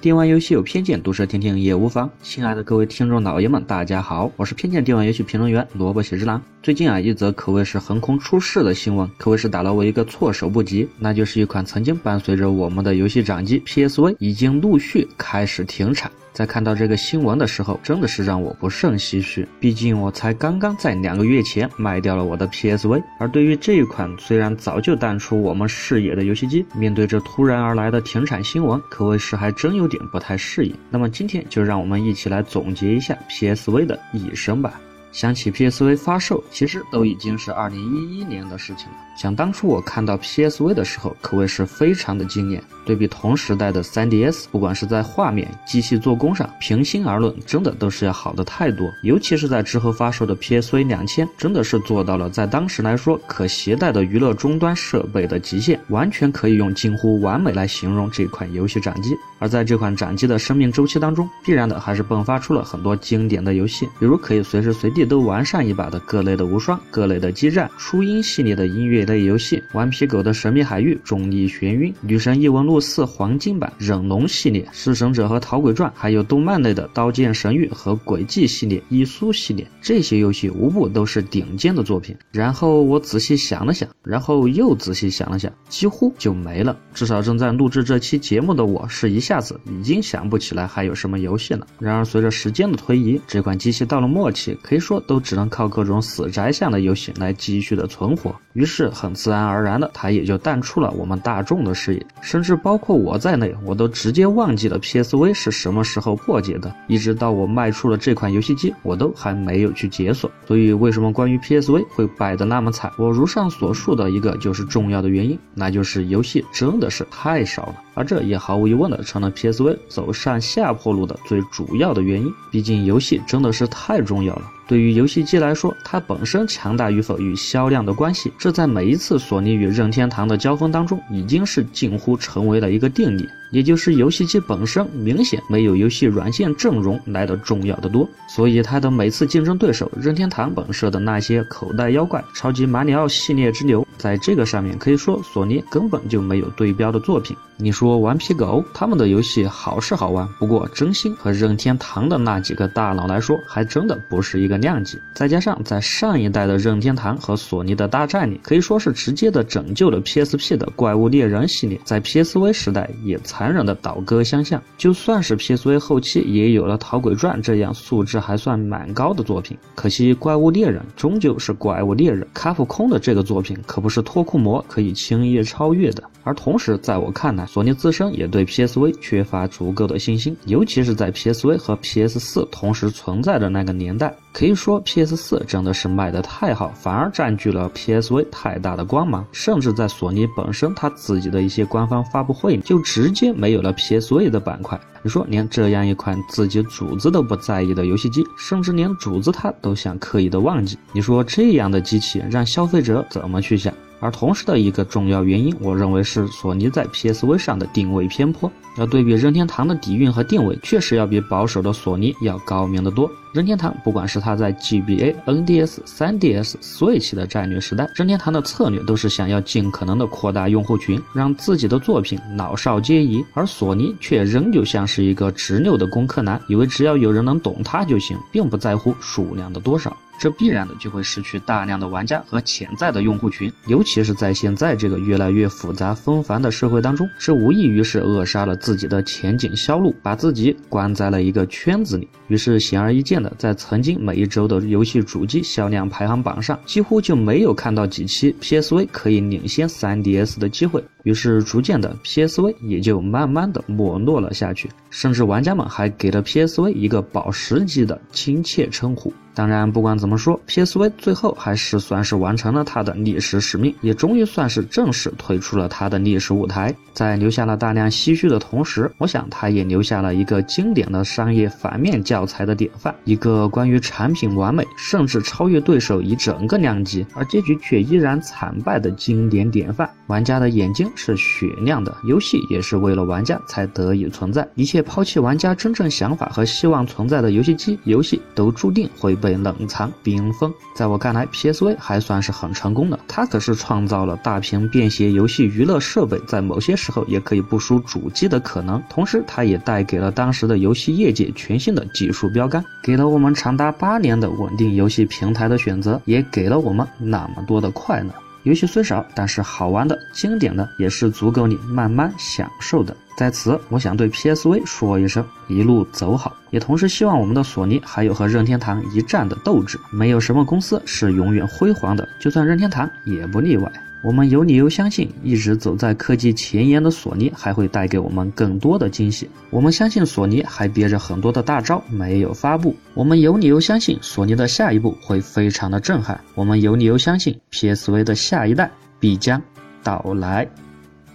[0.00, 2.10] 电玩游戏有偏见，毒舌听听也无妨。
[2.22, 6.40] 亲爱的各位听众老爷们，大家好，我是偏见电玩游戏评论员萝卜喜之郎。
[6.62, 10.88] 最近啊，一则可谓是横空出世的新闻，可谓是打了我一个措手不及。
[10.98, 16.10] 那就是一款曾经伴随着我们的游戏掌机 PSV 已经陆续开始停产。
[16.32, 19.46] 在看到这个新闻的时候，真的是让我不胜唏嘘。
[19.58, 30.74] 毕竟我才刚刚在两个月前卖掉了我的 PSV，而对于这一款虽然早就淡出我们视野的游戏机，面对着突然而来的停产新闻，可谓是还真有点不太适应。
[30.88, 34.80] 那么今天就让我们一起来总结一下 PSV 的一生吧。
[35.12, 38.94] 想起 PSV 发售，其实都已经是二零一一年的事情了。
[39.16, 42.62] 想当初我看到 PSV 的时候，可谓是非常的惊艳。
[42.86, 48.90] 对比同时代的 3DS，不管是在画面、机器做工上，平心而论，真的都是要好的太多。
[49.02, 59.14] 尤其是在之后发售的 PSV 两千，真的是做到了在当时来说可携带的娱乐终端设备的极限，完全可以用近乎完美来形容这款游戏掌机。
[59.38, 82.16] 而在这款掌机的生命周期当中，必然的还是迸发出了很多经典的游戏，比如可以随时随地都玩上一把的各类的无双、各类的激战、初音系列的音乐类游戏、顽皮狗的神秘海域、重力眩晕、女神异闻录四黄金版、忍龙系列、弑神者和逃鬼传，还有动漫类的刀剑神域和轨迹系列、伊苏系列，这些游戏无不都是顶尖的作品。
[82.32, 86.76] 然后我仔细想了想，然后又仔细想了想，几乎就没了。
[86.92, 89.20] 至少正在录制这期节目的我是一。
[89.20, 91.64] 下子已经想不起来还有什么游戏了。
[91.78, 98.34] 然而随着时间的推移，这款机器到了末期，可以说说都只能靠各种死宅向的游戏来继续的存活。
[98.54, 106.74] 于是很自然而然的，它也就淡出了我们大众的视野，甚至包括我在内，我都直接忘记了 PSV 是什么时候破解的。
[106.88, 110.28] 一直到我卖出了这款游戏机，我都还没有去解锁。
[110.44, 112.90] 所以为什么关于 PSV 会败得那么惨？
[112.98, 117.76] 我如上所述的一个就是重要的原因，那就是游戏真的是太少了。
[117.94, 122.32] 而这也毫无疑问的成了 PSV 走上下坡路的最主要的原因。
[122.50, 124.42] 毕竟游戏真的是太重要了。
[124.70, 133.28] 对于游戏机来说，它本身强大与否与销量的关系，这在每一次索尼与任天堂的交锋当中，已经是近乎成为了一个定理。
[133.50, 147.36] 也就是游戏机本身明显没有游戏软件阵容来的重要的多，所以它的每次竞争对手任天堂本社的那些口袋妖怪、超级马里奥系列之流，在这个上面可以说索尼根本就没有对标的作品。
[147.56, 154.60] 你说顽皮狗他们的游戏好是好玩，不过真心和任天堂的那几个大佬来说，还真的不是一个。
[154.60, 164.62] 量级，再加上在上一代的任天堂和索尼的大战里，可以说是直接的拯救了 PSP 的怪物猎人系列，在 PSV 时代也残忍的倒戈相向。
[164.76, 176.04] 就算是 PSV 后期也有了《逃鬼传》这样素质还算蛮高的作品，可惜怪物猎人终究是怪物猎人，卡普空的这个作品可不是脱裤魔可以轻易超越的。
[176.22, 184.14] 而同时，在我看来，索尼自身也对 PSV 缺乏足够的信心，尤其是在 PSV 和 PS4 同时存在的那个年代。
[184.32, 189.26] 可以说，PS 四真的是卖的太好，反而占据了 PSV 太大的光芒。
[189.32, 194.80] 甚至在索尼本身它自己的一些官方发布会，就直接没有了 PSV 的板块。
[195.02, 200.78] 你说，连这样一款自己主子都不在意的游戏机，甚至连主子他都想刻意的忘记。
[200.92, 203.74] 你说这样的机器，让消费者怎么去想？
[204.00, 208.50] 而同时的一个重要原因，我认为是索尼在 PSV 上的定位偏颇。
[208.78, 213.10] 要对比任天堂的底蕴和定位，确实要比保守的索尼要高明得多。
[213.34, 223.24] 任天堂不管是它在 GBA、NDS、3DS、Switch 的战略时代，任天堂的策略都是想要尽可能的扩大用户群，让自己的作品老少皆宜。
[223.34, 229.94] 而索尼却仍旧像是一个执拗的工科男，以为只要有人能懂它就行，并不在乎数量的多少。
[230.20, 242.06] 这必然的就会失去大量的玩家和潜在的用户群，尤其是在现在这个越来越复杂纷繁的社会当中，这无异于是扼杀了自己的前景销路，把自己关在了一个圈子里。
[242.28, 250.84] 于是显而易见的，在曾经每一周的游戏主机销量排行榜上，几乎就没有看到几期 PSV 可以领先 3DS 的机会。
[251.02, 259.12] 于是逐渐的，PSV 也就慢慢的没落了下去，甚至玩家们还给了 PSV 一个宝石级的亲切称呼。
[259.32, 266.74] 当然，不管怎么说，PSV 最后还是算是完成了它的历史使命，也终于算是正式退出了它的历史舞台。
[266.92, 279.88] 在留下了大量唏嘘的同时，我想它也留下了一个经典的商业反面教材的典范，一个关于产品完美甚至超越对手一整个量级，而结局却依然惨败的经典典范。
[280.08, 284.46] 玩家的眼睛是雪亮的，游戏也是为了玩家才得以存在。
[284.54, 290.52] 一切抛弃玩家真正想法和希望存在的游戏机、游戏，都注定会被冷藏冰封。
[290.74, 298.82] 在我看来，PSV 还算是很成功的，它可是创造了大屏便携游戏娱乐设备在某些时候也可以不输主机的可能。
[298.88, 308.10] 同时，它也带给了当时的游戏业界全新的技术标杆，给了我们长达八年的稳定游戏平台的选择，也给了我们那么多的快乐。
[308.44, 312.96] 游戏虽少，但是好玩的、经典的也是足够你慢慢享受的。
[313.16, 319.78] 在此，我想对 PSV 说一声一路走好，也同时希望我们的索尼还有和任天堂一战的斗志。
[319.90, 323.70] 没有什么公司是永远辉煌的，就算任天堂也不例外。
[324.02, 329.28] 我们有理由相信，一直走在科技前沿的索尼还会带给我们更多的惊喜。
[329.50, 332.74] 我们相信索尼还憋着很多的大招没有发布。
[332.94, 336.18] 我们有理由相信索尼的下一步会非常的震撼。
[336.34, 339.42] 我们有理由相信 PSV 的下一代必将
[339.82, 340.48] 到来。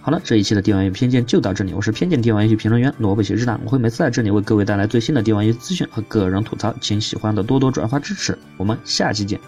[0.00, 1.74] 好了，这一期的电玩游戏偏见就到这里。
[1.74, 8.38] 我是偏见电玩游戏评论员萝卜写日档，我会每次在这里为各位带来最新的电玩游戏资讯和个人吐槽，请喜欢的多多转发支持。
[8.56, 9.40] 我们下期见。